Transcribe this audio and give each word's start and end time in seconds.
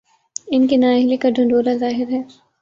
ان 0.47 0.65
کی 0.67 0.75
نااہلی 0.77 1.17
کا 1.17 1.29
ڈھنڈورا 1.29 1.73
ظاہر 1.77 2.11
ہے۔ 2.11 2.21